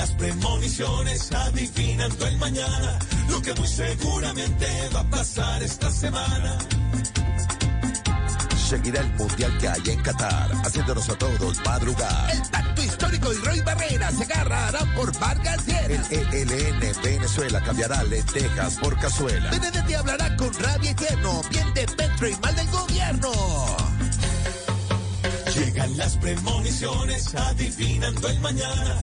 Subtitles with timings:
[0.00, 6.56] Las premoniciones adivinando el mañana, lo que muy seguramente va a pasar esta semana.
[8.56, 12.30] Seguirá el mundial que hay en Qatar, haciéndonos a todos madrugar.
[12.30, 16.10] El pacto histórico y Roy Barrera se agarrarán por Vargas Lleras.
[16.10, 19.50] El ELN Venezuela cambiará lentejas por cazuela.
[19.50, 23.32] Benedetti hablará con rabia y tierno, bien de Petro y mal del gobierno.
[25.54, 29.02] Llegan las premoniciones adivinando el mañana.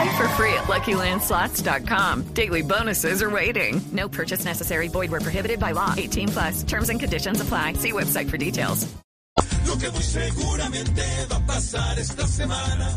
[0.00, 2.32] Play for free at LuckyLandSlots.com.
[2.32, 3.82] Daily bonuses are waiting.
[3.92, 4.88] No purchase necessary.
[4.88, 5.94] Void where prohibited by law.
[5.94, 6.62] 18 plus.
[6.62, 7.74] Terms and conditions apply.
[7.74, 8.86] See website for details.
[9.66, 12.96] Lo que muy seguramente va a pasar esta semana.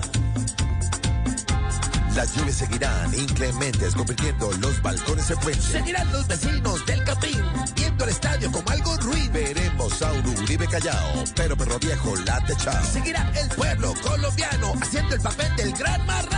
[2.15, 5.65] Las lluvias seguirán inclementes, convirtiendo los balcones en puentes.
[5.65, 7.41] Seguirán los vecinos del Capín,
[7.75, 9.31] viendo el estadio como algo ruin.
[9.33, 12.85] Veremos a un Uribe Callao, pero perro viejo late chao.
[12.85, 16.32] Seguirá el pueblo colombiano haciendo el papel del gran marrano.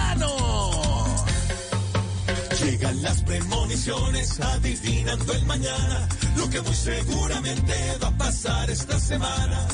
[2.96, 6.08] Llegan las premoniciones adivinando el mañana,
[6.38, 9.68] lo que muy seguramente va a pasar esta semana.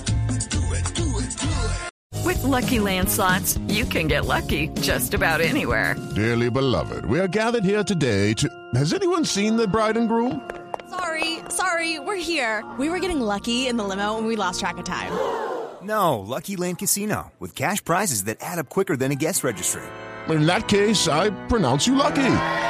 [0.50, 2.26] Do it, do it, do it.
[2.26, 5.96] With Lucky Land slots, you can get lucky just about anywhere.
[6.16, 8.48] Dearly beloved, we are gathered here today to.
[8.76, 10.42] Has anyone seen the bride and groom?
[10.90, 12.64] Sorry, sorry, we're here.
[12.78, 15.12] We were getting lucky in the limo and we lost track of time.
[15.84, 19.82] No, Lucky Land Casino, with cash prizes that add up quicker than a guest registry.
[20.30, 22.70] In that case, I pronounce you lucky.